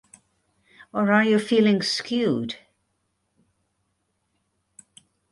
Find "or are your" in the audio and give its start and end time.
0.93-1.37